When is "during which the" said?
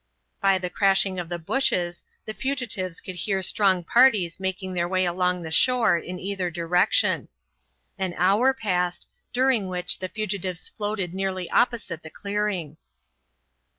9.31-10.09